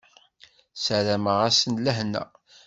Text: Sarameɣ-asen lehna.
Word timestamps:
Sarameɣ-asen 0.83 1.75
lehna. 1.85 2.23